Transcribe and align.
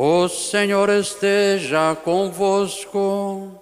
O 0.00 0.28
Senhor 0.28 0.90
esteja 0.90 1.96
convosco. 1.96 3.60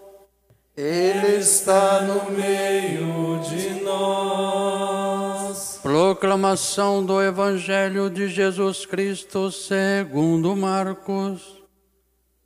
Ele 0.77 1.39
está 1.39 2.03
no 2.03 2.31
meio 2.31 3.41
de 3.41 3.83
nós. 3.83 5.81
Proclamação 5.83 7.03
do 7.03 7.23
Evangelho 7.23 8.11
de 8.11 8.29
Jesus 8.29 8.85
Cristo 8.85 9.51
segundo 9.51 10.55
Marcos. 10.55 11.57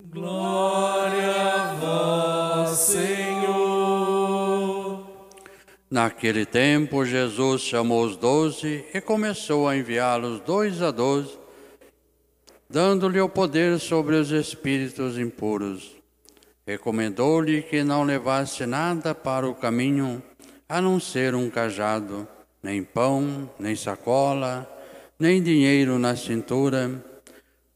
Glória 0.04 1.34
a 1.52 1.74
vós, 1.74 2.78
Senhor. 2.78 3.10
Naquele 5.90 6.46
tempo, 6.46 7.04
Jesus 7.04 7.62
chamou 7.62 8.04
os 8.04 8.16
doze 8.16 8.84
e 8.94 9.00
começou 9.00 9.66
a 9.66 9.76
enviá-los 9.76 10.38
dois 10.42 10.80
a 10.80 10.92
dois, 10.92 11.39
dando-lhe 12.70 13.20
o 13.20 13.28
poder 13.28 13.80
sobre 13.80 14.14
os 14.14 14.30
espíritos 14.30 15.18
impuros. 15.18 15.96
Recomendou-lhe 16.64 17.62
que 17.62 17.82
não 17.82 18.04
levasse 18.04 18.64
nada 18.64 19.12
para 19.12 19.48
o 19.48 19.54
caminho, 19.54 20.22
a 20.68 20.80
não 20.80 21.00
ser 21.00 21.34
um 21.34 21.50
cajado, 21.50 22.28
nem 22.62 22.84
pão, 22.84 23.50
nem 23.58 23.74
sacola, 23.74 24.70
nem 25.18 25.42
dinheiro 25.42 25.98
na 25.98 26.14
cintura. 26.14 27.04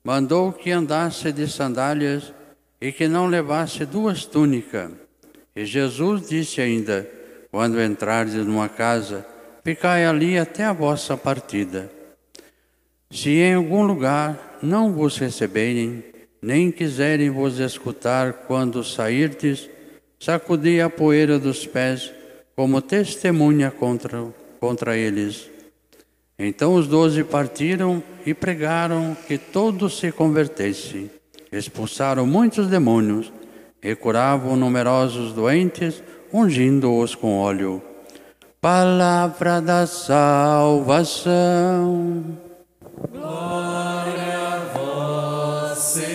Mandou 0.05 0.52
que 0.52 0.70
andasse 0.70 1.33
de 1.33 1.48
sandálias 1.48 2.33
e 2.80 2.92
que 2.92 3.08
não 3.08 3.27
levasse 3.27 3.84
duas 3.84 4.24
túnicas. 4.24 4.92
E 5.56 5.64
Jesus 5.64 6.28
disse 6.28 6.61
ainda: 6.61 7.11
Quando 7.50 7.83
entrardes 7.83 8.47
numa 8.47 8.69
casa, 8.69 9.27
ficai 9.64 10.06
ali 10.06 10.38
até 10.38 10.62
a 10.62 10.72
vossa 10.72 11.16
partida. 11.16 11.91
Se 13.10 13.30
em 13.30 13.54
algum 13.54 13.82
lugar 13.82 14.58
não 14.62 14.92
vos 14.92 15.18
receberem, 15.18 16.04
nem 16.42 16.70
quiserem 16.70 17.30
vos 17.30 17.58
escutar 17.58 18.32
quando 18.46 18.84
sairdes, 18.84 19.70
sacudi 20.19 20.80
a 20.80 20.91
poeira 20.91 21.38
dos 21.38 21.66
pés 21.66 22.12
como 22.56 22.80
testemunha 22.83 23.70
contra, 23.70 24.27
contra 24.61 24.96
eles. 24.96 25.50
Então 26.38 26.74
os 26.74 26.86
doze 26.88 27.22
partiram 27.24 28.02
e 28.27 28.34
pregaram 28.34 29.16
que 29.27 29.39
todos 29.39 29.98
se 29.98 30.11
convertessem. 30.11 31.11
Expulsaram 31.52 32.27
muitos 32.27 32.66
demônios 32.66 33.33
e 33.83 33.94
curavam 33.94 34.56
numerosos 34.56 35.33
doentes, 35.33 36.02
ungindo-os 36.33 37.14
com 37.14 37.39
óleo. 37.39 37.80
Palavra 38.61 39.61
da 39.61 39.86
salvação. 39.86 41.14
Glória 42.97 44.39
a 44.39 44.59
vós, 44.73 45.78
Senhor. 45.78 46.14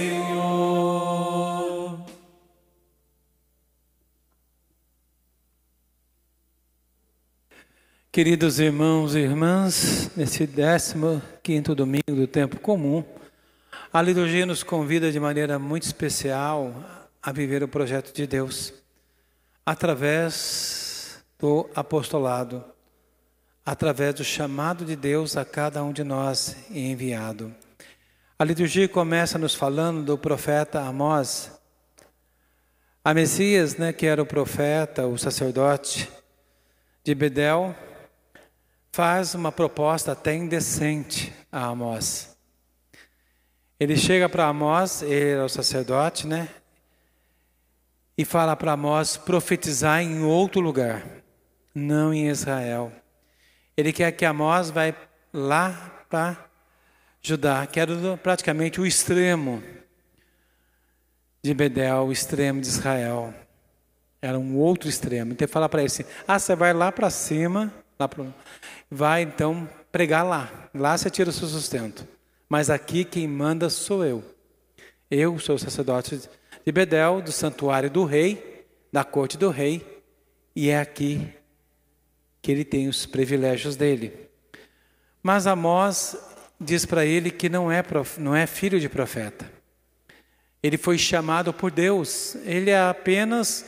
Queridos 8.12 8.60
irmãos 8.60 9.14
e 9.14 9.20
irmãs, 9.20 10.10
nesse 10.16 10.48
15 11.44 11.76
domingo 11.76 12.16
do 12.16 12.26
tempo 12.26 12.60
comum, 12.60 13.04
a 13.92 14.02
liturgia 14.02 14.46
nos 14.46 14.64
convida 14.64 15.12
de 15.12 15.20
maneira 15.20 15.60
muito 15.60 15.84
especial 15.84 16.74
a 17.22 17.34
viver 17.34 17.62
o 17.62 17.68
projeto 17.68 18.14
de 18.14 18.26
Deus 18.26 18.74
através 19.66 21.22
do 21.38 21.70
apostolado, 21.76 22.64
através 23.66 24.16
do 24.16 24.24
chamado 24.24 24.86
de 24.86 24.96
Deus 24.96 25.38
a 25.38 25.46
cada 25.46 25.84
um 25.84 25.92
de 25.92 26.04
nós 26.04 26.56
enviado. 26.70 27.54
A 28.38 28.44
liturgia 28.44 28.88
começa 28.88 29.38
nos 29.38 29.54
falando 29.54 30.04
do 30.04 30.18
profeta 30.18 30.80
Amós. 30.80 31.52
A 33.04 33.14
Messias, 33.14 33.76
né, 33.76 33.92
que 33.92 34.06
era 34.06 34.22
o 34.22 34.26
profeta, 34.26 35.08
o 35.08 35.18
sacerdote 35.18 36.10
de 37.04 37.14
Bedel, 37.14 37.76
faz 38.92 39.36
uma 39.36 39.52
proposta 39.52 40.14
até 40.14 40.36
indecente 40.36 41.34
a 41.52 41.66
Amós. 41.66 42.38
Ele 43.80 43.96
chega 43.96 44.28
para 44.28 44.48
Amós, 44.48 45.02
ele 45.02 45.40
é 45.40 45.44
o 45.44 45.50
sacerdote, 45.50 46.28
né? 46.28 46.50
E 48.18 48.26
fala 48.26 48.56
para 48.56 48.74
Amós 48.74 49.16
profetizar 49.16 50.02
em 50.02 50.22
outro 50.22 50.60
lugar, 50.60 51.06
não 51.74 52.14
em 52.14 52.28
Israel. 52.28 52.92
Ele 53.80 53.94
quer 53.94 54.12
que 54.12 54.26
Amós 54.26 54.70
vai 54.70 54.94
lá 55.32 56.04
para 56.10 56.50
Judá, 57.22 57.66
que 57.66 57.80
era 57.80 58.18
praticamente 58.18 58.82
o 58.82 58.86
extremo 58.86 59.64
de 61.42 61.54
Bedel, 61.54 62.08
o 62.08 62.12
extremo 62.12 62.60
de 62.60 62.68
Israel. 62.68 63.34
Era 64.22 64.38
um 64.38 64.58
outro 64.58 64.90
extremo. 64.90 65.32
Então 65.32 65.46
ele 65.46 65.52
fala 65.52 65.70
para 65.70 65.80
ele 65.80 65.88
assim: 65.88 66.04
ah, 66.28 66.38
você 66.38 66.58
vai 66.58 66.74
lá 66.74 66.92
para 66.92 67.10
cima, 67.10 67.74
lá 67.98 68.06
pro... 68.06 68.34
vai 68.92 69.22
então 69.22 69.70
pregar 69.90 70.26
lá. 70.26 70.70
Lá 70.76 70.98
você 70.98 71.10
tira 71.10 71.30
o 71.30 71.34
seu 71.34 71.48
sustento. 71.48 72.06
Mas 72.50 72.70
aqui 72.70 73.06
quem 73.06 73.30
manda 73.30 73.70
sou 73.70 74.04
eu. 74.04 74.22
Eu 75.10 75.40
sou 75.40 75.56
o 75.56 75.60
sacerdote 75.60 76.30
de 76.66 76.72
Bedel, 76.74 77.22
do 77.22 77.32
santuário 77.32 77.90
do 77.90 78.04
rei, 78.04 78.68
da 78.92 79.06
corte 79.06 79.38
do 79.38 79.50
rei, 79.50 80.04
e 80.54 80.70
é 80.70 80.82
aqui 80.82 81.34
que 82.42 82.52
ele 82.52 82.64
tem 82.64 82.88
os 82.88 83.06
privilégios 83.06 83.76
dele. 83.76 84.30
Mas 85.22 85.48
Amós 85.48 86.18
diz 86.60 86.86
para 86.86 87.06
ele 87.06 87.32
que 87.32 87.50
não 87.50 87.72
é, 87.72 87.84
não 88.18 88.36
é 88.36 88.46
filho 88.46 88.80
de 88.80 88.90
profeta. 88.90 89.52
Ele 90.62 90.78
foi 90.78 90.98
chamado 90.98 91.54
por 91.54 91.72
Deus, 91.72 92.36
ele 92.44 92.74
apenas 92.74 93.66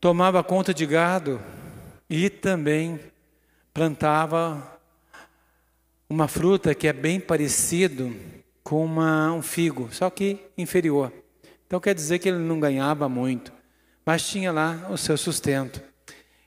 tomava 0.00 0.44
conta 0.44 0.74
de 0.74 0.84
gado 0.84 1.40
e 2.10 2.28
também 2.28 3.00
plantava 3.72 4.78
uma 6.08 6.28
fruta 6.28 6.74
que 6.74 6.86
é 6.86 6.92
bem 6.92 7.18
parecido 7.18 8.14
com 8.62 8.84
uma, 8.84 9.32
um 9.32 9.42
figo, 9.42 9.88
só 9.90 10.10
que 10.10 10.38
inferior. 10.56 11.12
Então 11.66 11.80
quer 11.80 11.94
dizer 11.94 12.18
que 12.18 12.28
ele 12.28 12.38
não 12.38 12.60
ganhava 12.60 13.08
muito, 13.08 13.52
mas 14.04 14.28
tinha 14.28 14.52
lá 14.52 14.88
o 14.90 14.98
seu 14.98 15.16
sustento. 15.16 15.82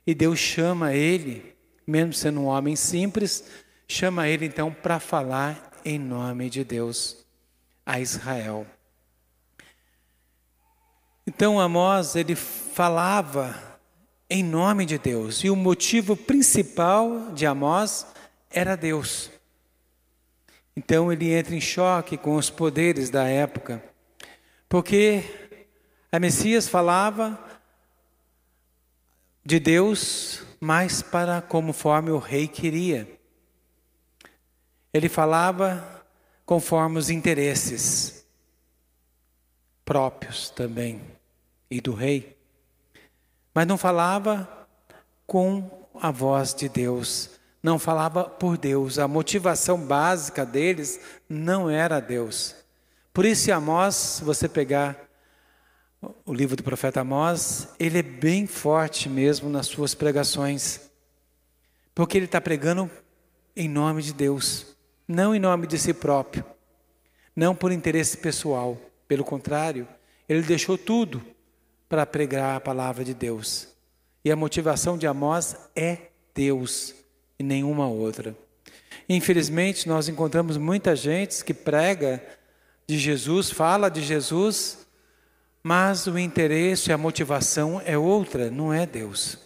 E 0.08 0.16
Deus 0.16 0.40
chama 0.40 0.94
ele, 0.94 1.54
mesmo 1.86 2.14
sendo 2.14 2.40
um 2.40 2.46
homem 2.46 2.78
simples, 2.78 3.44
chama 3.86 4.30
ele 4.30 4.46
então 4.46 4.74
para 4.74 5.02
falar 5.02 5.70
em 5.84 6.00
nome 6.00 6.50
de 6.50 6.64
Deus 6.64 7.26
a 7.86 8.00
Israel. 8.00 8.66
Então 11.28 11.60
Amós 11.60 12.16
ele 12.16 12.36
falava 12.36 13.54
em 14.30 14.42
nome 14.42 14.86
de 14.86 14.98
Deus 14.98 15.44
e 15.44 15.50
o 15.50 15.56
motivo 15.58 16.16
principal 16.16 17.34
de 17.34 17.46
Amós 17.46 18.08
era 18.50 18.78
Deus. 18.78 19.30
Então 20.74 21.12
ele 21.12 21.34
entra 21.34 21.54
em 21.54 21.60
choque 21.60 22.16
com 22.16 22.36
os 22.38 22.50
poderes 22.50 23.10
da 23.10 23.28
época, 23.28 23.84
porque 24.70 25.22
a 26.10 26.18
Messias 26.18 26.70
falava 26.70 27.38
de 29.48 29.62
Deus, 29.62 30.44
mas 30.60 31.02
para 31.02 31.42
conforme 31.42 32.12
o 32.12 32.18
rei 32.18 32.50
queria. 32.50 33.08
Ele 34.94 35.08
falava 35.08 36.04
conforme 36.46 37.00
os 37.00 37.10
interesses 37.10 38.28
próprios 39.86 40.50
também 40.50 41.02
e 41.72 41.80
do 41.80 41.94
rei, 41.94 42.38
mas 43.56 43.66
não 43.66 43.78
falava 43.78 44.68
com 45.26 45.88
a 45.96 46.12
voz 46.12 46.54
de 46.54 46.68
Deus 46.68 47.38
não 47.62 47.80
falava 47.80 48.24
por 48.24 48.58
Deus, 48.58 49.00
a 49.00 49.08
motivação 49.08 49.78
básica 49.80 50.46
deles 50.46 51.00
não 51.28 51.70
era 51.70 52.00
Deus. 52.00 52.56
Por 53.14 53.26
isso, 53.26 53.44
se 53.44 53.52
Amós, 53.52 54.22
você 54.24 54.48
pegar 54.48 55.07
o 56.26 56.34
livro 56.34 56.56
do 56.56 56.64
profeta 56.64 57.02
Amós, 57.02 57.70
ele 57.80 58.00
é 58.00 58.04
bem 58.04 58.46
forte 58.46 59.10
mesmo 59.10 59.50
nas 59.50 59.68
suas 59.68 59.96
pregações, 59.96 60.90
porque 61.96 62.18
ele 62.18 62.26
está 62.26 62.40
pregando 62.40 62.90
em 63.56 63.68
nome 63.68 64.02
de 64.02 64.14
Deus, 64.14 64.76
não 65.08 65.34
em 65.34 65.40
nome 65.40 65.66
de 65.66 65.78
si 65.80 65.94
próprio, 65.94 66.46
não 67.36 67.56
por 67.56 67.72
interesse 67.72 68.18
pessoal, 68.18 68.78
pelo 69.08 69.24
contrário, 69.24 69.88
ele 70.28 70.42
deixou 70.42 70.78
tudo 70.78 71.24
para 71.88 72.06
pregar 72.06 72.56
a 72.56 72.60
palavra 72.60 73.04
de 73.04 73.14
Deus. 73.14 73.70
E 74.24 74.32
a 74.32 74.36
motivação 74.36 74.98
de 74.98 75.08
Amós 75.08 75.56
é 75.76 76.10
Deus 76.36 76.94
e 77.40 77.44
nenhuma 77.44 77.88
outra. 77.88 78.36
Infelizmente, 79.08 79.88
nós 79.88 80.10
encontramos 80.10 80.58
muita 80.58 80.96
gente 80.96 81.44
que 81.44 81.54
prega 81.54 82.22
de 82.86 82.98
Jesus, 82.98 83.50
fala 83.50 83.90
de 83.90 84.02
Jesus, 84.02 84.87
mas 85.68 86.08
o 86.08 86.18
interesse, 86.18 86.94
a 86.94 86.98
motivação 86.98 87.82
é 87.84 87.98
outra, 87.98 88.50
não 88.50 88.74
é 88.74 88.86
Deus. 88.86 89.38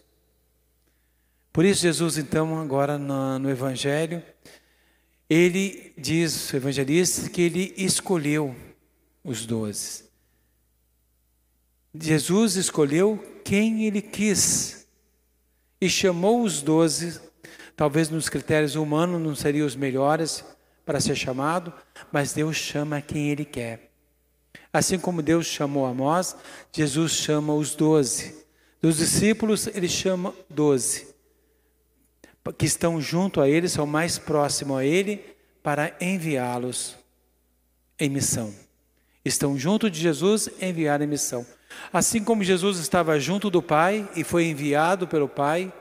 Por 1.52 1.66
isso, 1.66 1.82
Jesus, 1.82 2.16
então, 2.16 2.62
agora 2.62 2.96
no, 2.96 3.40
no 3.40 3.50
Evangelho, 3.50 4.22
ele 5.28 5.92
diz, 5.98 6.54
o 6.54 6.58
evangelista, 6.58 7.28
que 7.28 7.42
ele 7.42 7.74
escolheu 7.76 8.56
os 9.24 9.48
doze. 9.48 10.04
Jesus 11.92 12.56
escolheu 12.56 13.42
quem 13.44 13.88
ele 13.88 14.00
quis 14.00 14.88
e 15.82 15.90
chamou 15.90 16.44
os 16.44 16.62
doze, 16.62 17.20
talvez 17.76 18.10
nos 18.10 18.30
critérios 18.30 18.76
humanos 18.76 19.20
não 19.20 19.34
seriam 19.34 19.66
os 19.66 19.76
melhores 19.76 20.46
para 20.86 21.02
ser 21.02 21.16
chamado, 21.16 21.74
mas 22.12 22.32
Deus 22.32 22.58
chama 22.58 23.02
quem 23.02 23.32
ele 23.32 23.44
quer. 23.44 23.91
Assim 24.74 24.98
como 24.98 25.22
Deus 25.22 25.46
chamou 25.48 25.86
Amós, 25.86 26.36
Jesus 26.72 27.12
chama 27.12 27.54
os 27.54 27.76
doze. 27.76 28.36
Dos 28.82 28.98
discípulos, 28.98 29.68
ele 29.68 29.88
chama 29.88 30.34
doze, 30.50 31.08
que 32.58 32.66
estão 32.66 33.00
junto 33.00 33.40
a 33.40 33.48
ele, 33.48 33.70
são 33.70 33.86
mais 33.86 34.18
próximos 34.18 34.80
a 34.80 34.86
ele, 34.86 35.24
para 35.62 35.96
enviá-los 36.02 36.96
em 38.00 38.10
missão. 38.10 38.52
Estão 39.24 39.58
junto 39.58 39.90
de 39.90 40.00
Jesus, 40.00 40.50
enviar 40.60 41.00
em 41.02 41.08
missão. 41.08 41.46
Assim 41.94 42.24
como 42.24 42.44
Jesus 42.44 42.80
estava 42.80 43.20
junto 43.20 43.50
do 43.50 43.62
Pai 43.62 44.10
e 44.16 44.24
foi 44.24 44.46
enviado 44.46 45.08
pelo 45.08 45.28
Pai, 45.28 45.72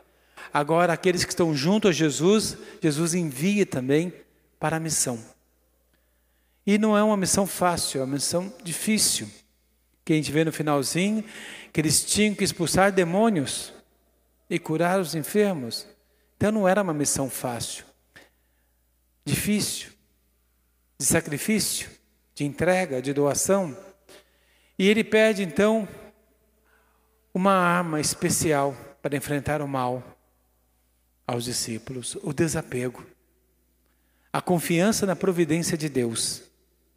agora 0.52 0.92
aqueles 0.92 1.24
que 1.24 1.32
estão 1.32 1.54
junto 1.54 1.88
a 1.88 1.92
Jesus, 1.92 2.58
Jesus 2.82 3.14
envia 3.14 3.64
também 3.64 4.12
para 4.58 4.76
a 4.76 4.80
missão. 4.80 5.18
E 6.70 6.78
não 6.78 6.96
é 6.96 7.02
uma 7.02 7.16
missão 7.16 7.48
fácil, 7.48 8.00
é 8.00 8.04
uma 8.04 8.14
missão 8.14 8.54
difícil. 8.62 9.28
Que 10.04 10.12
a 10.12 10.16
gente 10.16 10.30
vê 10.30 10.44
no 10.44 10.52
finalzinho 10.52 11.24
que 11.72 11.80
eles 11.80 12.04
tinham 12.04 12.32
que 12.32 12.44
expulsar 12.44 12.92
demônios 12.92 13.72
e 14.48 14.56
curar 14.56 15.00
os 15.00 15.16
enfermos. 15.16 15.84
Então 16.36 16.52
não 16.52 16.68
era 16.68 16.80
uma 16.80 16.94
missão 16.94 17.28
fácil, 17.28 17.84
difícil, 19.24 19.90
de 20.96 21.06
sacrifício, 21.06 21.90
de 22.36 22.44
entrega, 22.44 23.02
de 23.02 23.12
doação. 23.12 23.76
E 24.78 24.86
ele 24.86 25.02
pede 25.02 25.42
então 25.42 25.88
uma 27.34 27.52
arma 27.52 27.98
especial 28.00 28.76
para 29.02 29.16
enfrentar 29.16 29.60
o 29.60 29.66
mal 29.66 30.04
aos 31.26 31.46
discípulos, 31.46 32.16
o 32.22 32.32
desapego, 32.32 33.04
a 34.32 34.40
confiança 34.40 35.04
na 35.04 35.16
providência 35.16 35.76
de 35.76 35.88
Deus. 35.88 36.48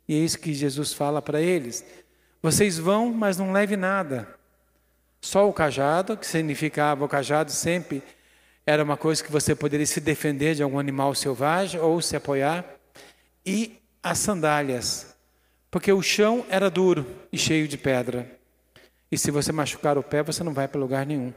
E 0.07 0.15
é 0.15 0.17
isso 0.17 0.39
que 0.39 0.53
Jesus 0.53 0.94
fala 0.94 1.21
para 1.21 1.41
eles: 1.41 1.85
vocês 2.41 2.77
vão, 2.77 3.13
mas 3.13 3.38
não 3.38 3.51
leve 3.51 3.77
nada. 3.77 4.27
Só 5.21 5.47
o 5.47 5.53
cajado, 5.53 6.17
que 6.17 6.27
significava 6.27 7.05
o 7.05 7.07
cajado 7.07 7.51
sempre 7.51 8.03
era 8.65 8.83
uma 8.83 8.95
coisa 8.95 9.23
que 9.23 9.31
você 9.31 9.53
poderia 9.53 9.85
se 9.85 10.00
defender 10.00 10.55
de 10.55 10.63
algum 10.63 10.79
animal 10.79 11.13
selvagem 11.13 11.79
ou 11.79 12.01
se 12.01 12.15
apoiar, 12.15 12.65
e 13.45 13.77
as 14.01 14.19
sandálias, 14.19 15.15
porque 15.69 15.91
o 15.91 16.01
chão 16.01 16.45
era 16.49 16.69
duro 16.69 17.06
e 17.31 17.38
cheio 17.38 17.67
de 17.67 17.77
pedra. 17.77 18.29
E 19.11 19.17
se 19.17 19.31
você 19.31 19.51
machucar 19.51 19.97
o 19.97 20.03
pé, 20.03 20.23
você 20.23 20.44
não 20.44 20.53
vai 20.53 20.67
para 20.67 20.79
lugar 20.79 21.06
nenhum. 21.06 21.33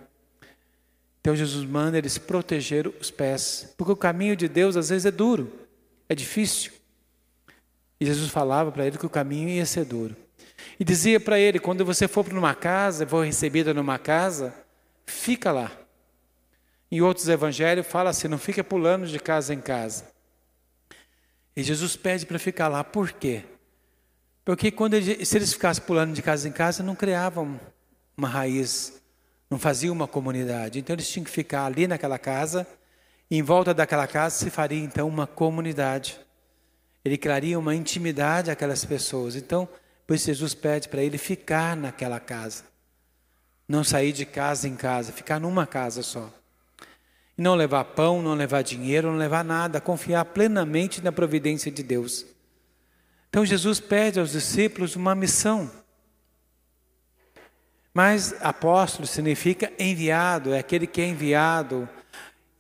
Então 1.21 1.35
Jesus 1.35 1.69
manda 1.69 1.99
eles 1.99 2.17
proteger 2.17 2.87
os 2.87 3.11
pés, 3.11 3.75
porque 3.77 3.93
o 3.93 3.97
caminho 3.97 4.37
de 4.37 4.49
Deus 4.49 4.77
às 4.77 4.89
vezes 4.89 5.07
é 5.07 5.11
duro, 5.11 5.53
é 6.09 6.15
difícil. 6.15 6.73
E 8.01 8.07
Jesus 8.07 8.31
falava 8.31 8.71
para 8.71 8.87
ele 8.87 8.99
que 8.99 9.07
o 9.07 9.11
caminho 9.11 9.49
ia 9.49 9.67
ser 9.67 9.85
duro. 9.85 10.15
E 10.79 10.85
dizia 10.85 11.19
para 11.19 11.39
ele: 11.39 11.59
quando 11.59 11.85
você 11.85 12.07
for 12.07 12.25
para 12.25 12.39
uma 12.39 12.55
casa, 12.55 13.07
for 13.07 13.25
recebida 13.25 13.73
numa 13.73 13.99
casa, 13.99 14.55
fica 15.07 15.53
lá. 15.53 15.71
Em 16.91 17.01
outros 17.01 17.29
evangelhos 17.29 17.87
fala 17.87 18.11
assim: 18.11 18.29
não 18.29 18.39
fica 18.39 18.63
pulando 18.63 19.07
de 19.07 19.19
casa 19.19 19.55
em 19.55 19.61
casa. 19.61 20.05
E 21.57 21.63
Jesus 21.63 21.97
pede 21.97 22.27
para 22.27 22.39
ficar 22.39 22.69
lá, 22.69 22.85
por 22.85 23.13
quê? 23.13 23.43
Porque 24.45 24.71
quando 24.71 24.95
ele, 24.95 25.25
se 25.25 25.37
eles 25.39 25.53
ficassem 25.53 25.83
pulando 25.83 26.13
de 26.13 26.21
casa 26.21 26.47
em 26.47 26.53
casa, 26.53 26.83
não 26.83 26.95
criavam 26.95 27.59
uma 28.17 28.29
raiz, 28.29 29.03
não 29.51 29.59
faziam 29.59 29.95
uma 29.95 30.07
comunidade. 30.07 30.79
Então 30.79 30.95
eles 30.95 31.09
tinham 31.09 31.25
que 31.25 31.31
ficar 31.31 31.65
ali 31.65 31.87
naquela 31.87 32.19
casa, 32.19 32.67
e 33.31 33.39
em 33.39 33.43
volta 33.43 33.73
daquela 33.73 34.07
casa 34.07 34.37
se 34.37 34.51
faria 34.51 34.85
então 34.85 35.09
uma 35.09 35.27
comunidade. 35.27 36.21
Ele 37.07 37.17
criaria 37.17 37.57
uma 37.57 37.73
intimidade 37.73 38.51
àquelas 38.51 38.85
pessoas. 38.85 39.37
Então, 39.37 39.69
por 40.05 40.15
isso 40.17 40.27
Jesus 40.27 40.55
pede 40.55 40.89
para 40.89 41.01
ele 41.01 41.17
ficar 41.17 41.77
naquela 41.77 42.19
casa. 42.19 42.65
Não 43.69 43.85
sair 43.85 44.13
de 44.13 44.27
casa 44.27 44.67
em 44.67 44.75
casa, 44.75 45.13
ficar 45.13 45.39
numa 45.39 45.69
casa 45.69 46.03
só. 46.03 46.29
E 47.39 47.41
não 47.41 47.55
levar 47.55 47.85
pão, 47.85 48.21
não 48.21 48.35
levar 48.35 48.63
dinheiro, 48.63 49.09
não 49.09 49.19
levar 49.19 49.45
nada, 49.45 49.81
confiar 49.81 50.25
plenamente 50.25 51.01
na 51.01 51.13
providência 51.13 51.71
de 51.71 51.85
Deus. 51.85 52.27
Então 53.31 53.47
Jesus 53.47 53.79
pede 53.79 54.19
aos 54.19 54.33
discípulos 54.33 54.97
uma 54.97 55.15
missão. 55.15 55.71
Mas 57.95 58.35
apóstolo 58.41 59.07
significa 59.07 59.73
enviado, 59.79 60.53
é 60.53 60.59
aquele 60.59 60.89
que 60.89 61.01
é 61.01 61.07
enviado. 61.07 61.89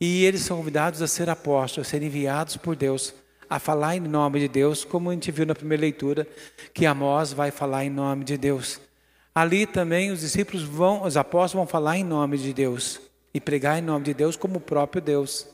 E 0.00 0.24
eles 0.24 0.42
são 0.42 0.58
convidados 0.58 1.02
a 1.02 1.08
ser 1.08 1.28
apóstolos, 1.28 1.88
a 1.88 1.90
ser 1.90 2.00
enviados 2.00 2.56
por 2.56 2.76
Deus, 2.76 3.12
a 3.48 3.58
falar 3.58 3.96
em 3.96 4.00
nome 4.00 4.40
de 4.40 4.48
Deus, 4.48 4.84
como 4.84 5.10
a 5.10 5.12
gente 5.12 5.30
viu 5.30 5.46
na 5.46 5.54
primeira 5.54 5.80
leitura, 5.80 6.26
que 6.74 6.86
Amós 6.86 7.32
vai 7.32 7.50
falar 7.50 7.84
em 7.84 7.90
nome 7.90 8.24
de 8.24 8.36
Deus. 8.36 8.80
Ali 9.34 9.66
também 9.66 10.10
os 10.10 10.20
discípulos 10.20 10.62
vão, 10.62 11.02
os 11.02 11.16
apóstolos 11.16 11.52
vão 11.52 11.66
falar 11.66 11.98
em 11.98 12.04
nome 12.04 12.38
de 12.38 12.52
Deus 12.52 13.00
e 13.32 13.40
pregar 13.40 13.78
em 13.78 13.82
nome 13.82 14.04
de 14.04 14.14
Deus 14.14 14.36
como 14.36 14.56
o 14.56 14.60
próprio 14.60 15.00
Deus. 15.00 15.46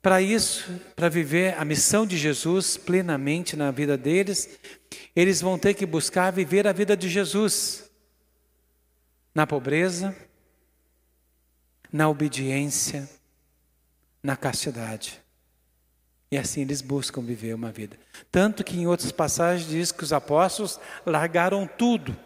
Para 0.00 0.20
isso, 0.20 0.70
para 0.94 1.08
viver 1.08 1.54
a 1.58 1.64
missão 1.64 2.06
de 2.06 2.18
Jesus 2.18 2.76
plenamente 2.76 3.56
na 3.56 3.70
vida 3.70 3.96
deles, 3.96 4.58
eles 5.16 5.40
vão 5.40 5.58
ter 5.58 5.72
que 5.72 5.86
buscar 5.86 6.30
viver 6.30 6.66
a 6.66 6.72
vida 6.72 6.96
de 6.96 7.08
Jesus 7.08 7.90
na 9.34 9.46
pobreza, 9.46 10.14
na 11.90 12.08
obediência, 12.08 13.08
na 14.22 14.36
castidade. 14.36 15.23
E 16.34 16.36
assim 16.36 16.62
eles 16.62 16.82
buscam 16.82 17.22
viver 17.22 17.54
uma 17.54 17.70
vida. 17.70 17.96
Tanto 18.28 18.64
que 18.64 18.76
em 18.76 18.88
outras 18.88 19.12
passagens 19.12 19.70
diz 19.70 19.92
que 19.92 20.02
os 20.02 20.12
apóstolos 20.12 20.80
largaram 21.06 21.64
tudo: 21.64 22.16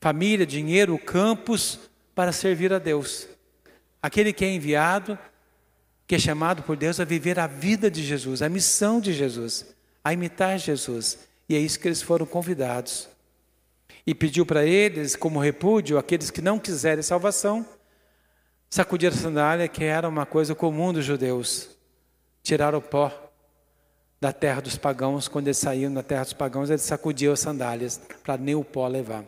família, 0.00 0.46
dinheiro, 0.46 0.98
campos, 0.98 1.78
para 2.14 2.32
servir 2.32 2.72
a 2.72 2.78
Deus. 2.78 3.28
Aquele 4.02 4.32
que 4.32 4.42
é 4.42 4.50
enviado, 4.50 5.18
que 6.06 6.14
é 6.14 6.18
chamado 6.18 6.62
por 6.62 6.78
Deus 6.78 6.98
a 6.98 7.04
viver 7.04 7.38
a 7.38 7.46
vida 7.46 7.90
de 7.90 8.02
Jesus, 8.02 8.40
a 8.40 8.48
missão 8.48 9.02
de 9.02 9.12
Jesus, 9.12 9.66
a 10.02 10.14
imitar 10.14 10.58
Jesus. 10.58 11.18
E 11.46 11.54
é 11.54 11.58
isso 11.58 11.78
que 11.78 11.88
eles 11.88 12.00
foram 12.00 12.24
convidados. 12.24 13.06
E 14.06 14.14
pediu 14.14 14.46
para 14.46 14.64
eles, 14.64 15.14
como 15.14 15.42
repúdio, 15.42 15.98
aqueles 15.98 16.30
que 16.30 16.40
não 16.40 16.58
quiserem 16.58 17.02
salvação, 17.02 17.66
sacudir 18.70 19.12
a 19.12 19.14
sandália, 19.14 19.68
que 19.68 19.84
era 19.84 20.08
uma 20.08 20.24
coisa 20.24 20.54
comum 20.54 20.90
dos 20.90 21.04
judeus. 21.04 21.68
Tirar 22.42 22.74
o 22.74 22.80
pó 22.80 23.25
da 24.26 24.32
terra 24.32 24.60
dos 24.60 24.76
pagãos, 24.76 25.28
quando 25.28 25.46
eles 25.46 25.58
saíam 25.58 25.94
da 25.94 26.02
terra 26.02 26.24
dos 26.24 26.32
pagãos, 26.32 26.68
eles 26.68 26.82
sacudiam 26.82 27.32
as 27.32 27.38
sandálias 27.38 28.00
para 28.24 28.36
nem 28.36 28.56
o 28.56 28.64
pó 28.64 28.88
levar, 28.88 29.24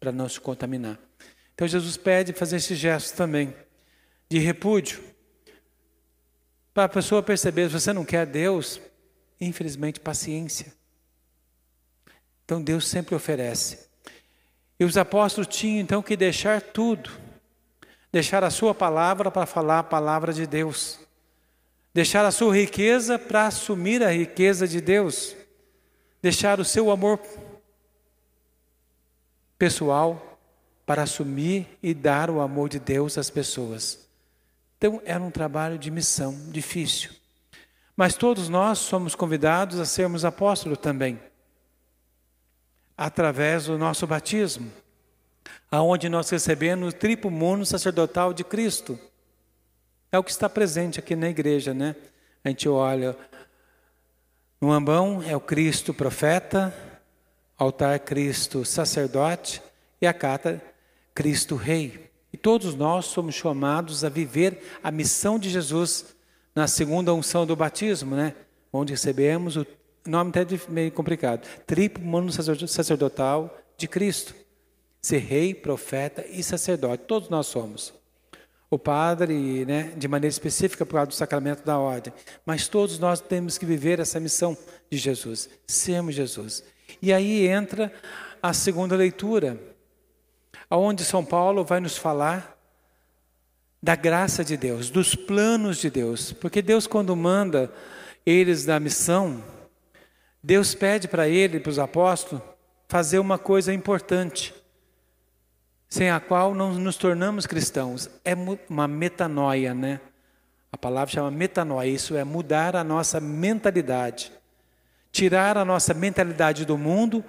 para 0.00 0.10
não 0.10 0.26
se 0.26 0.40
contaminar. 0.40 0.98
Então 1.54 1.68
Jesus 1.68 1.98
pede 1.98 2.32
fazer 2.32 2.56
esse 2.56 2.74
gesto 2.74 3.14
também 3.14 3.54
de 4.26 4.38
repúdio. 4.38 5.04
Para 6.72 6.84
a 6.84 6.88
pessoa 6.88 7.22
perceber, 7.22 7.68
se 7.68 7.78
você 7.78 7.92
não 7.92 8.02
quer 8.02 8.24
Deus, 8.24 8.80
infelizmente, 9.38 10.00
paciência. 10.00 10.72
Então 12.46 12.62
Deus 12.62 12.88
sempre 12.88 13.14
oferece. 13.14 13.90
E 14.80 14.86
os 14.86 14.96
apóstolos 14.96 15.54
tinham 15.54 15.82
então 15.82 16.02
que 16.02 16.16
deixar 16.16 16.62
tudo, 16.62 17.10
deixar 18.10 18.42
a 18.42 18.48
sua 18.48 18.74
palavra 18.74 19.30
para 19.30 19.44
falar 19.44 19.80
a 19.80 19.84
palavra 19.84 20.32
de 20.32 20.46
Deus, 20.46 20.98
deixar 21.94 22.24
a 22.24 22.32
sua 22.32 22.52
riqueza 22.54 23.16
para 23.16 23.46
assumir 23.46 24.02
a 24.02 24.10
riqueza 24.10 24.66
de 24.66 24.80
Deus, 24.80 25.36
deixar 26.20 26.58
o 26.58 26.64
seu 26.64 26.90
amor 26.90 27.20
pessoal 29.56 30.40
para 30.84 31.04
assumir 31.04 31.78
e 31.80 31.94
dar 31.94 32.28
o 32.28 32.40
amor 32.40 32.68
de 32.68 32.80
Deus 32.80 33.16
às 33.16 33.30
pessoas. 33.30 34.08
Então, 34.76 35.00
era 35.04 35.22
um 35.22 35.30
trabalho 35.30 35.78
de 35.78 35.90
missão 35.90 36.50
difícil. 36.50 37.12
Mas 37.96 38.16
todos 38.16 38.48
nós 38.48 38.80
somos 38.80 39.14
convidados 39.14 39.78
a 39.78 39.86
sermos 39.86 40.24
apóstolos 40.24 40.78
também, 40.78 41.18
através 42.96 43.66
do 43.66 43.78
nosso 43.78 44.04
batismo, 44.04 44.70
aonde 45.70 46.08
nós 46.08 46.28
recebemos 46.28 46.92
o 46.92 46.96
triplo 46.96 47.30
mundo 47.30 47.64
sacerdotal 47.64 48.34
de 48.34 48.42
Cristo. 48.42 48.98
É 50.14 50.18
o 50.18 50.22
que 50.22 50.30
está 50.30 50.48
presente 50.48 51.00
aqui 51.00 51.16
na 51.16 51.28
igreja, 51.28 51.74
né? 51.74 51.96
A 52.44 52.48
gente 52.48 52.68
olha 52.68 53.16
no 54.60 54.70
ambão 54.70 55.20
é 55.26 55.34
o 55.34 55.40
Cristo 55.40 55.92
profeta, 55.92 56.72
altar 57.58 57.98
Cristo 57.98 58.64
sacerdote 58.64 59.60
e 60.00 60.06
a 60.06 60.14
cata 60.14 60.62
Cristo 61.12 61.56
Rei. 61.56 62.12
E 62.32 62.36
todos 62.36 62.76
nós 62.76 63.06
somos 63.06 63.34
chamados 63.34 64.04
a 64.04 64.08
viver 64.08 64.62
a 64.84 64.92
missão 64.92 65.36
de 65.36 65.50
Jesus 65.50 66.14
na 66.54 66.68
segunda 66.68 67.12
unção 67.12 67.44
do 67.44 67.56
batismo, 67.56 68.14
né? 68.14 68.36
onde 68.72 68.92
recebemos 68.92 69.56
o, 69.56 69.66
nome 70.06 70.30
até 70.30 70.46
meio 70.68 70.92
complicado. 70.92 71.44
Triplo 71.66 72.04
mano 72.06 72.30
sacerdotal 72.30 73.58
de 73.76 73.88
Cristo. 73.88 74.32
Ser 75.02 75.18
rei, 75.18 75.52
profeta 75.52 76.24
e 76.28 76.40
sacerdote. 76.40 77.02
Todos 77.02 77.28
nós 77.28 77.48
somos. 77.48 78.03
O 78.74 78.78
padre, 78.78 79.64
né, 79.64 79.92
de 79.96 80.08
maneira 80.08 80.32
específica 80.32 80.84
por 80.84 80.94
causa 80.94 81.06
do 81.06 81.14
sacramento 81.14 81.64
da 81.64 81.78
ordem. 81.78 82.12
Mas 82.44 82.66
todos 82.66 82.98
nós 82.98 83.20
temos 83.20 83.56
que 83.56 83.64
viver 83.64 84.00
essa 84.00 84.18
missão 84.18 84.58
de 84.90 84.98
Jesus. 84.98 85.48
Sermos 85.64 86.16
Jesus. 86.16 86.64
E 87.00 87.12
aí 87.12 87.46
entra 87.46 87.92
a 88.42 88.52
segunda 88.52 88.96
leitura, 88.96 89.56
aonde 90.68 91.04
São 91.04 91.24
Paulo 91.24 91.64
vai 91.64 91.78
nos 91.78 91.96
falar 91.96 92.58
da 93.80 93.94
graça 93.94 94.44
de 94.44 94.56
Deus, 94.56 94.90
dos 94.90 95.14
planos 95.14 95.78
de 95.78 95.88
Deus. 95.88 96.32
Porque 96.32 96.60
Deus, 96.60 96.88
quando 96.88 97.14
manda 97.14 97.72
eles 98.26 98.64
da 98.64 98.80
missão, 98.80 99.40
Deus 100.42 100.74
pede 100.74 101.06
para 101.06 101.28
ele, 101.28 101.60
para 101.60 101.70
os 101.70 101.78
apóstolos, 101.78 102.42
fazer 102.88 103.20
uma 103.20 103.38
coisa 103.38 103.72
importante, 103.72 104.52
sem 105.94 106.10
a 106.10 106.18
qual 106.18 106.56
não 106.56 106.74
nos 106.74 106.96
tornamos 106.96 107.46
cristãos. 107.46 108.10
É 108.24 108.34
uma 108.68 108.88
metanoia, 108.88 109.72
né? 109.72 110.00
A 110.72 110.76
palavra 110.76 111.14
chama 111.14 111.30
metanoia, 111.30 111.88
isso 111.88 112.16
é 112.16 112.24
mudar 112.24 112.74
a 112.74 112.82
nossa 112.82 113.20
mentalidade. 113.20 114.32
Tirar 115.12 115.56
a 115.56 115.64
nossa 115.64 115.94
mentalidade 115.94 116.64
do 116.64 116.76
mundo 116.76 117.24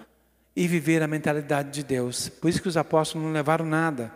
e 0.55 0.67
viver 0.67 1.03
a 1.03 1.07
mentalidade 1.07 1.69
de 1.69 1.83
Deus. 1.83 2.27
Por 2.27 2.49
isso 2.49 2.59
que 2.59 2.67
os 2.67 2.75
apóstolos 2.75 3.27
não 3.27 3.33
levaram 3.33 3.67
nada. 3.67 4.11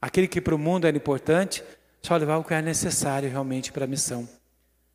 Aquele 0.00 0.28
que 0.28 0.40
para 0.40 0.54
o 0.54 0.58
mundo 0.58 0.86
era 0.86 0.96
importante, 0.96 1.64
só 2.00 2.16
levava 2.16 2.38
o 2.38 2.44
que 2.44 2.54
era 2.54 2.62
necessário 2.62 3.28
realmente 3.28 3.72
para 3.72 3.86
a 3.86 3.88
missão. 3.88 4.28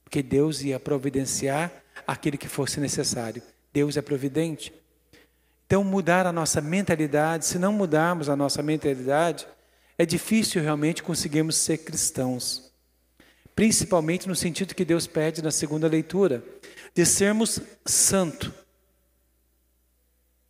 Porque 0.05 0.23
Deus 0.23 0.61
ia 0.61 0.79
providenciar 0.79 1.69
aquilo 2.07 2.37
que 2.37 2.47
fosse 2.47 2.79
necessário. 2.79 3.43
Deus 3.73 3.97
é 3.97 4.01
providente. 4.01 4.73
Então, 5.73 5.83
mudar 5.83 6.27
a 6.27 6.31
nossa 6.31 6.61
mentalidade, 6.61 7.47
se 7.47 7.57
não 7.57 7.73
mudarmos 7.73 8.29
a 8.29 8.35
nossa 8.35 8.61
mentalidade, 8.61 9.47
é 9.97 10.05
difícil 10.05 10.61
realmente 10.61 11.01
conseguirmos 11.01 11.55
ser 11.55 11.79
cristãos. 11.79 12.71
Principalmente 13.55 14.27
no 14.27 14.35
sentido 14.35 14.75
que 14.75 14.85
Deus 14.85 15.07
pede 15.07 15.41
na 15.41 15.49
segunda 15.49 15.87
leitura, 15.87 16.43
de 16.93 17.03
sermos 17.07 17.59
santo. 17.87 18.53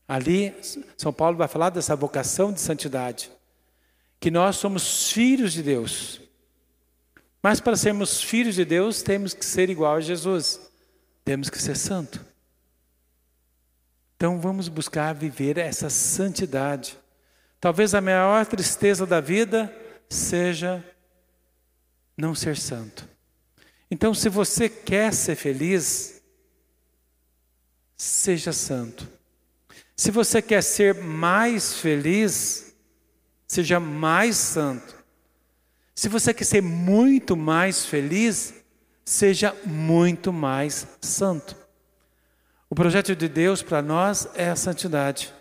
Ali, 0.05 0.53
São 0.97 1.13
Paulo 1.13 1.37
vai 1.37 1.47
falar 1.47 1.69
dessa 1.69 1.95
vocação 1.95 2.51
de 2.51 2.59
santidade 2.59 3.31
que 4.19 4.29
nós 4.29 4.57
somos 4.57 5.09
filhos 5.09 5.53
de 5.53 5.63
Deus. 5.63 6.19
Mas 7.41 7.61
para 7.61 7.77
sermos 7.77 8.21
filhos 8.21 8.55
de 8.55 8.65
Deus, 8.65 9.01
temos 9.01 9.33
que 9.33 9.45
ser 9.45 9.69
igual 9.69 9.95
a 9.95 10.01
Jesus. 10.01 10.59
Temos 11.23 11.49
que 11.49 11.61
ser 11.61 11.77
santo. 11.77 12.32
Então 14.23 14.39
vamos 14.39 14.69
buscar 14.69 15.13
viver 15.13 15.57
essa 15.57 15.89
santidade. 15.89 16.97
Talvez 17.59 17.93
a 17.93 17.99
maior 17.99 18.45
tristeza 18.45 19.05
da 19.05 19.19
vida 19.19 19.69
seja 20.09 20.81
não 22.15 22.33
ser 22.33 22.55
santo. 22.55 23.05
Então, 23.91 24.13
se 24.13 24.29
você 24.29 24.69
quer 24.69 25.13
ser 25.13 25.35
feliz, 25.35 26.23
seja 27.97 28.53
santo. 28.53 29.05
Se 29.93 30.09
você 30.09 30.41
quer 30.41 30.63
ser 30.63 30.95
mais 30.95 31.73
feliz, 31.73 32.73
seja 33.45 33.77
mais 33.77 34.37
santo. 34.37 35.03
Se 35.93 36.07
você 36.07 36.33
quer 36.33 36.45
ser 36.45 36.61
muito 36.61 37.35
mais 37.35 37.85
feliz, 37.85 38.53
seja 39.03 39.53
muito 39.65 40.31
mais 40.31 40.87
santo. 41.01 41.62
O 42.73 42.75
projeto 42.75 43.15
de 43.15 43.29
Deus 43.29 43.61
para 43.61 43.83
nós 43.83 44.27
é 44.33 44.49
a 44.49 44.55
santidade, 44.55 45.31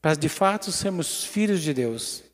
para 0.00 0.14
de 0.14 0.30
fato 0.30 0.72
sermos 0.72 1.22
filhos 1.22 1.60
de 1.60 1.74
Deus. 1.74 2.24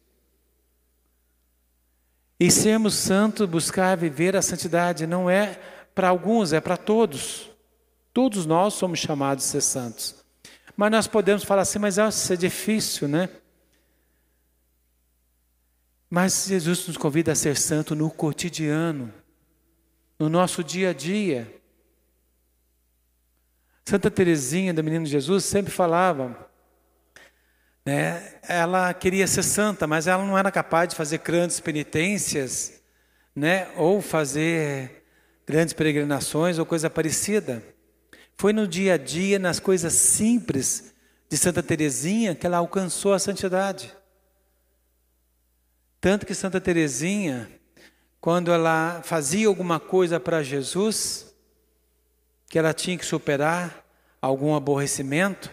E 2.38 2.52
sermos 2.52 2.94
santos, 2.94 3.49
buscar 3.49 3.97
viver 3.97 4.37
a 4.37 4.42
santidade, 4.42 5.09
não 5.09 5.28
é 5.28 5.61
para 5.92 6.09
alguns, 6.09 6.52
é 6.52 6.61
para 6.61 6.76
todos. 6.76 7.50
Todos 8.14 8.47
nós 8.47 8.75
somos 8.75 9.00
chamados 9.00 9.44
a 9.44 9.49
ser 9.49 9.61
santos. 9.61 10.25
Mas 10.76 10.92
nós 10.92 11.06
podemos 11.09 11.42
falar 11.42 11.62
assim, 11.62 11.80
mas 11.80 11.99
isso 11.99 12.32
é 12.32 12.37
difícil, 12.37 13.09
né? 13.09 13.28
Mas 16.09 16.47
Jesus 16.47 16.87
nos 16.87 16.97
convida 16.97 17.32
a 17.32 17.35
ser 17.35 17.56
santo 17.56 17.97
no 17.97 18.09
cotidiano, 18.09 19.12
no 20.16 20.28
nosso 20.28 20.62
dia 20.62 20.90
a 20.90 20.92
dia. 20.92 21.60
Santa 23.90 24.09
Teresinha 24.09 24.73
do 24.73 24.85
Menino 24.85 25.04
Jesus 25.04 25.44
sempre 25.44 25.73
falava, 25.73 26.49
né, 27.85 28.38
ela 28.47 28.94
queria 28.94 29.26
ser 29.26 29.42
santa, 29.42 29.85
mas 29.85 30.06
ela 30.06 30.25
não 30.25 30.38
era 30.38 30.52
capaz 30.52 30.90
de 30.90 30.94
fazer 30.94 31.18
grandes 31.18 31.59
penitências, 31.59 32.80
né, 33.35 33.66
ou 33.76 34.00
fazer 34.00 35.02
grandes 35.44 35.75
peregrinações 35.75 36.56
ou 36.56 36.64
coisa 36.64 36.88
parecida. 36.88 37.64
Foi 38.37 38.52
no 38.52 38.64
dia 38.68 38.94
a 38.94 38.97
dia, 38.97 39.40
nas 39.40 39.59
coisas 39.59 39.92
simples 39.92 40.94
de 41.28 41.37
Santa 41.37 41.61
Teresinha, 41.61 42.32
que 42.32 42.47
ela 42.47 42.59
alcançou 42.59 43.12
a 43.12 43.18
santidade. 43.18 43.92
Tanto 46.00 46.26
que 46.26 46.32
Santa 46.32 46.61
Teresinha, 46.61 47.50
quando 48.20 48.52
ela 48.52 49.02
fazia 49.02 49.49
alguma 49.49 49.80
coisa 49.80 50.20
para 50.20 50.44
Jesus, 50.44 51.35
que 52.49 52.56
ela 52.56 52.73
tinha 52.73 52.97
que 52.97 53.06
superar 53.06 53.80
algum 54.21 54.55
aborrecimento, 54.55 55.50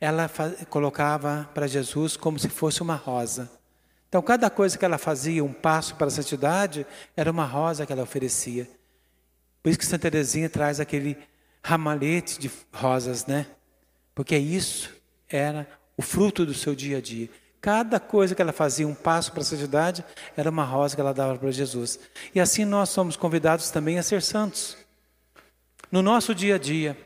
ela 0.00 0.30
colocava 0.68 1.48
para 1.54 1.66
Jesus 1.66 2.16
como 2.16 2.38
se 2.38 2.48
fosse 2.48 2.82
uma 2.82 2.94
rosa. 2.94 3.50
Então, 4.08 4.20
cada 4.22 4.50
coisa 4.50 4.76
que 4.76 4.84
ela 4.84 4.98
fazia, 4.98 5.44
um 5.44 5.52
passo 5.52 5.94
para 5.94 6.08
a 6.08 6.10
santidade, 6.10 6.86
era 7.16 7.30
uma 7.30 7.44
rosa 7.44 7.86
que 7.86 7.92
ela 7.92 8.02
oferecia. 8.02 8.68
Por 9.62 9.68
isso 9.68 9.78
que 9.78 9.86
Santa 9.86 10.10
Teresinha 10.10 10.48
traz 10.48 10.80
aquele 10.80 11.16
ramalhete 11.62 12.40
de 12.40 12.50
rosas, 12.72 13.26
né? 13.26 13.46
Porque 14.14 14.36
isso 14.36 14.90
era 15.28 15.68
o 15.96 16.02
fruto 16.02 16.44
do 16.44 16.54
seu 16.54 16.74
dia 16.74 16.98
a 16.98 17.00
dia. 17.00 17.28
Cada 17.60 18.00
coisa 18.00 18.34
que 18.34 18.40
ela 18.40 18.52
fazia, 18.52 18.88
um 18.88 18.94
passo 18.94 19.30
para 19.32 19.42
a 19.42 19.44
santidade, 19.44 20.02
era 20.34 20.48
uma 20.48 20.64
rosa 20.64 20.94
que 20.94 21.00
ela 21.00 21.12
dava 21.12 21.38
para 21.38 21.50
Jesus. 21.50 22.00
E 22.34 22.40
assim 22.40 22.64
nós 22.64 22.88
somos 22.88 23.16
convidados 23.16 23.70
também 23.70 23.98
a 23.98 24.02
ser 24.02 24.22
santos. 24.22 24.78
No 25.92 26.00
nosso 26.00 26.34
dia 26.34 26.54
a 26.54 26.58
dia, 26.58 26.96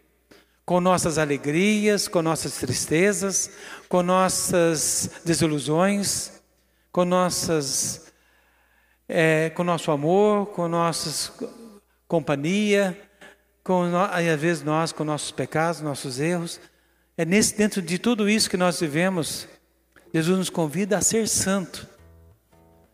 com 0.65 0.81
nossas 0.81 1.19
alegrias, 1.19 2.09
com 2.09 2.23
nossas 2.23 2.55
tristezas, 2.57 3.51
com 3.89 4.03
nossas 4.03 5.11
desilusões, 5.25 6.33
com 6.91 7.05
nossas, 7.05 8.13
é, 9.09 9.51
com 9.51 9.63
nosso 9.63 9.91
amor, 9.91 10.47
com 10.47 10.67
nossa 10.69 11.33
companhia, 12.09 12.99
com 13.63 13.91
às 13.97 14.41
vezes 14.41 14.63
nós 14.63 14.93
com 14.93 15.05
nossos 15.05 15.31
pecados, 15.31 15.81
nossos 15.81 16.19
erros. 16.19 16.61
É 17.17 17.25
nesse 17.25 17.57
dentro 17.57 17.83
de 17.83 17.99
tudo 17.99 18.29
isso 18.29 18.49
que 18.51 18.57
nós 18.57 18.81
vivemos 18.81 19.49
Jesus 20.15 20.39
nos 20.39 20.49
convida 20.51 20.97
a 20.97 21.01
ser 21.01 21.27
santo. 21.27 21.89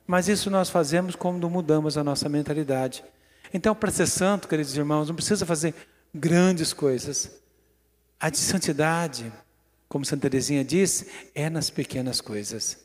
Mas 0.07 0.27
isso 0.27 0.49
nós 0.49 0.71
fazemos 0.71 1.15
quando 1.15 1.50
mudamos 1.50 1.99
a 1.99 2.03
nossa 2.03 2.31
mentalidade. 2.31 3.05
Então, 3.53 3.75
para 3.75 3.91
ser 3.91 4.07
santo, 4.07 4.49
queridos 4.49 4.75
irmãos, 4.75 5.09
não 5.09 5.15
precisa 5.15 5.45
fazer 5.45 5.75
grandes 6.15 6.73
coisas. 6.73 7.31
A 8.21 8.29
de 8.29 8.37
santidade, 8.37 9.33
como 9.89 10.05
Santa 10.05 10.29
Teresinha 10.29 10.62
disse, 10.62 11.11
é 11.35 11.49
nas 11.49 11.71
pequenas 11.71 12.21
coisas. 12.21 12.85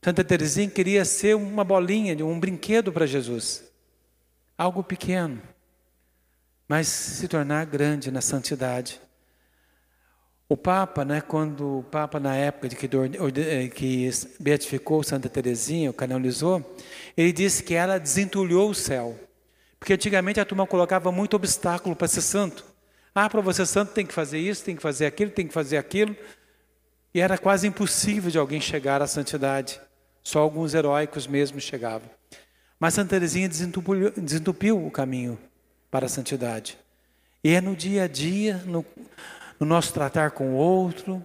Santa 0.00 0.22
Teresinha 0.22 0.70
queria 0.70 1.04
ser 1.04 1.34
uma 1.34 1.64
bolinha, 1.64 2.24
um 2.24 2.38
brinquedo 2.38 2.92
para 2.92 3.04
Jesus. 3.04 3.64
Algo 4.56 4.84
pequeno, 4.84 5.42
mas 6.68 6.86
se 6.86 7.26
tornar 7.26 7.66
grande 7.66 8.12
na 8.12 8.20
santidade. 8.20 9.00
O 10.48 10.56
Papa, 10.56 11.04
né, 11.04 11.20
quando 11.20 11.78
o 11.78 11.82
Papa, 11.82 12.20
na 12.20 12.36
época 12.36 12.68
de 12.68 12.76
que, 12.76 12.88
eh, 13.40 13.68
que 13.68 14.10
beatificou 14.38 15.02
Santa 15.02 15.28
Teresinha, 15.28 15.90
o 15.90 15.94
canonizou, 15.94 16.76
ele 17.16 17.32
disse 17.32 17.62
que 17.62 17.74
ela 17.74 17.98
desentulhou 17.98 18.70
o 18.70 18.74
céu. 18.74 19.18
Porque 19.80 19.94
antigamente 19.94 20.38
a 20.38 20.44
turma 20.44 20.66
colocava 20.66 21.10
muito 21.10 21.34
obstáculo 21.34 21.96
para 21.96 22.06
ser 22.06 22.22
santo. 22.22 22.69
Ah, 23.14 23.28
para 23.28 23.40
você 23.40 23.66
santo 23.66 23.92
tem 23.92 24.06
que 24.06 24.14
fazer 24.14 24.38
isso, 24.38 24.64
tem 24.64 24.76
que 24.76 24.82
fazer 24.82 25.06
aquilo, 25.06 25.30
tem 25.30 25.46
que 25.46 25.52
fazer 25.52 25.76
aquilo. 25.76 26.16
E 27.12 27.20
era 27.20 27.36
quase 27.36 27.66
impossível 27.66 28.30
de 28.30 28.38
alguém 28.38 28.60
chegar 28.60 29.02
à 29.02 29.06
santidade. 29.06 29.80
Só 30.22 30.40
alguns 30.40 30.74
heróicos 30.74 31.26
mesmo 31.26 31.60
chegavam. 31.60 32.08
Mas 32.78 32.94
Santa 32.94 33.10
Teresinha 33.10 33.48
desentupiu, 33.48 34.12
desentupiu 34.16 34.86
o 34.86 34.90
caminho 34.90 35.38
para 35.90 36.06
a 36.06 36.08
santidade. 36.08 36.78
E 37.42 37.54
é 37.54 37.60
no 37.60 37.74
dia 37.74 38.04
a 38.04 38.06
dia, 38.06 38.58
no, 38.64 38.84
no 39.58 39.66
nosso 39.66 39.92
tratar 39.92 40.30
com 40.30 40.50
o 40.50 40.56
outro, 40.56 41.24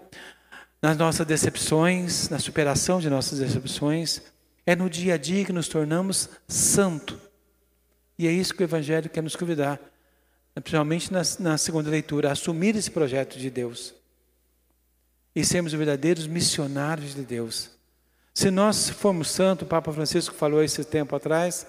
nas 0.82 0.98
nossas 0.98 1.25
decepções, 1.25 2.30
na 2.30 2.39
superação 2.39 3.00
de 3.00 3.10
nossas 3.10 3.39
decepções. 3.39 4.22
É 4.65 4.75
no 4.75 4.89
dia 4.89 5.13
a 5.13 5.18
dia 5.18 5.46
que 5.46 5.54
nos 5.54 5.68
tornamos 5.68 6.30
santo. 6.48 7.20
E 8.18 8.27
é 8.27 8.32
isso 8.32 8.54
que 8.54 8.63
o 8.63 8.65
Evangelho 8.65 9.10
quer 9.10 9.22
nos 9.22 9.36
convidar. 9.36 9.80
Principalmente 10.62 11.12
na, 11.12 11.22
na 11.40 11.58
segunda 11.58 11.90
leitura, 11.90 12.32
assumir 12.32 12.76
esse 12.76 12.90
projeto 12.90 13.38
de 13.38 13.50
Deus 13.50 13.94
e 15.36 15.44
sermos 15.44 15.74
verdadeiros 15.74 16.28
missionários 16.28 17.14
de 17.14 17.24
Deus. 17.24 17.72
Se 18.34 18.50
nós 18.50 18.90
formos 18.90 19.30
santos, 19.30 19.66
o 19.66 19.70
Papa 19.70 19.92
Francisco 19.92 20.34
falou 20.34 20.64
esse 20.64 20.84
tempo 20.84 21.16
atrás, 21.16 21.68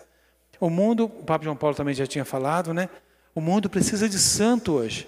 o 0.61 0.71
mundo, 0.71 1.05
o 1.05 1.25
Papa 1.25 1.45
João 1.45 1.57
Paulo 1.57 1.77
também 1.77 1.95
já 1.95 2.07
tinha 2.07 2.25
falado, 2.25 2.73
né? 2.73 2.89
O 3.35 3.41
mundo 3.41 3.69
precisa 3.69 4.09
de 4.09 4.19
santo 4.19 4.73
hoje. 4.73 5.07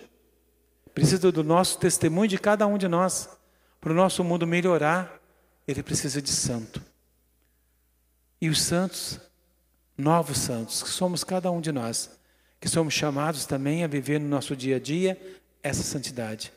Precisa 0.93 1.33
do 1.33 1.45
nosso 1.45 1.79
testemunho 1.79 2.29
de 2.29 2.39
cada 2.39 2.67
um 2.67 2.77
de 2.77 2.89
nós. 2.89 3.29
Para 3.81 3.93
o 3.93 3.95
nosso 3.95 4.23
mundo 4.23 4.47
melhorar, 4.47 5.21
ele 5.67 5.83
precisa 5.83 6.21
de 6.21 6.31
santo. 6.31 6.83
E 8.41 8.49
os 8.49 8.61
santos, 8.61 9.19
novos 9.97 10.39
santos, 10.39 10.83
que 10.83 10.89
somos 10.89 11.25
cada 11.25 11.51
um 11.51 11.61
de 11.61 11.73
nós, 11.73 12.18
que 12.61 12.69
somos 12.69 12.95
chamados 12.95 13.47
também 13.47 13.85
a 13.85 13.87
viver 13.87 14.19
no 14.19 14.29
nosso 14.29 14.57
dia 14.57 14.77
a 14.77 14.81
dia 14.81 15.21
essa 15.63 15.83
santidade. 15.83 16.53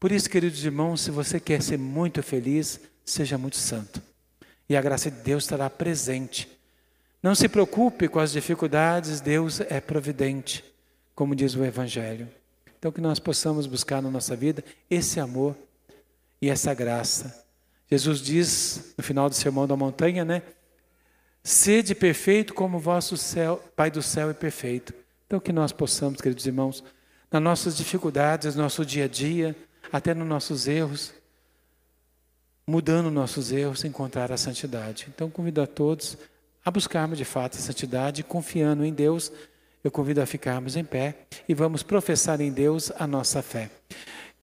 Por 0.00 0.12
isso, 0.12 0.30
queridos 0.30 0.64
irmãos, 0.64 1.00
se 1.00 1.10
você 1.10 1.40
quer 1.40 1.62
ser 1.62 1.78
muito 1.78 2.22
feliz, 2.22 2.80
seja 3.04 3.36
muito 3.36 3.56
santo. 3.56 4.00
E 4.68 4.76
a 4.76 4.82
graça 4.82 5.10
de 5.10 5.20
Deus 5.20 5.44
estará 5.44 5.68
presente. 5.68 6.48
Não 7.22 7.34
se 7.34 7.48
preocupe 7.48 8.06
com 8.06 8.20
as 8.20 8.30
dificuldades, 8.30 9.20
Deus 9.20 9.60
é 9.60 9.80
providente, 9.80 10.64
como 11.14 11.34
diz 11.34 11.54
o 11.54 11.64
Evangelho. 11.64 12.28
Então, 12.78 12.92
que 12.92 13.00
nós 13.00 13.18
possamos 13.18 13.66
buscar 13.66 14.00
na 14.00 14.10
nossa 14.10 14.36
vida 14.36 14.64
esse 14.88 15.18
amor 15.18 15.56
e 16.40 16.48
essa 16.48 16.72
graça. 16.72 17.44
Jesus 17.90 18.20
diz 18.20 18.94
no 18.96 19.02
final 19.02 19.28
do 19.28 19.34
Sermão 19.34 19.66
da 19.66 19.76
Montanha, 19.76 20.24
né? 20.24 20.42
Sede 21.42 21.94
perfeito 21.94 22.54
como 22.54 22.78
vosso 22.78 23.16
céu, 23.16 23.56
Pai 23.74 23.90
do 23.90 24.02
céu 24.02 24.30
é 24.30 24.34
perfeito. 24.34 24.94
Então, 25.28 25.38
que 25.38 25.52
nós 25.52 25.72
possamos, 25.72 26.22
queridos 26.22 26.46
irmãos, 26.46 26.82
nas 27.30 27.42
nossas 27.42 27.76
dificuldades, 27.76 28.56
no 28.56 28.62
nosso 28.62 28.82
dia 28.82 29.04
a 29.04 29.08
dia, 29.08 29.54
até 29.92 30.14
nos 30.14 30.26
nossos 30.26 30.66
erros, 30.66 31.12
mudando 32.66 33.10
nossos 33.10 33.52
erros, 33.52 33.84
encontrar 33.84 34.32
a 34.32 34.38
santidade. 34.38 35.06
Então, 35.14 35.28
convido 35.28 35.60
a 35.60 35.66
todos 35.66 36.16
a 36.64 36.70
buscarmos 36.70 37.18
de 37.18 37.26
fato 37.26 37.58
a 37.58 37.60
santidade, 37.60 38.22
confiando 38.22 38.86
em 38.86 38.92
Deus. 38.92 39.30
Eu 39.84 39.90
convido 39.90 40.22
a 40.22 40.26
ficarmos 40.26 40.76
em 40.76 40.84
pé 40.84 41.26
e 41.46 41.52
vamos 41.52 41.82
professar 41.82 42.40
em 42.40 42.50
Deus 42.50 42.90
a 42.98 43.06
nossa 43.06 43.42
fé. 43.42 43.70